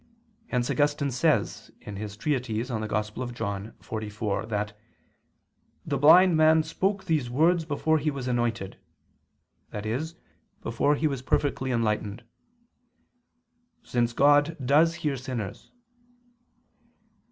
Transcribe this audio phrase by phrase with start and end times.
[0.47, 1.99] Hence Augustine says (Tract.
[1.99, 4.73] xliv in Joan.) that
[5.85, 8.77] "the blind man spoke these words before he was anointed,"
[9.69, 10.15] that is,
[10.63, 12.23] before he was perfectly enlightened;
[13.83, 15.69] "since God does hear sinners."